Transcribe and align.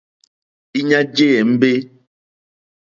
Íɲá 0.79 0.99
jé 1.15 1.25
ěmbé. 1.35 1.69